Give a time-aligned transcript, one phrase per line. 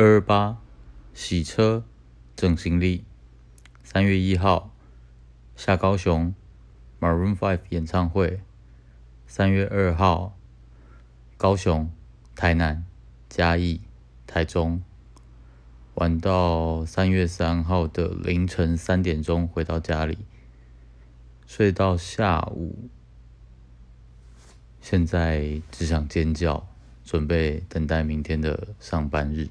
[0.00, 0.56] 二二八
[1.12, 1.84] 洗车
[2.34, 3.04] 整行李。
[3.84, 4.74] 三月一号
[5.54, 6.34] 下高雄
[6.98, 8.40] Maroon Five 演唱会。
[9.26, 10.38] 三月二号
[11.36, 11.92] 高雄、
[12.34, 12.86] 台南、
[13.28, 13.82] 嘉义、
[14.26, 14.82] 台中，
[15.96, 20.16] 玩到三月三号的凌晨三点钟回到家里，
[21.46, 22.88] 睡到下午。
[24.80, 26.66] 现在只想尖叫，
[27.04, 29.50] 准备等待明天的上班日。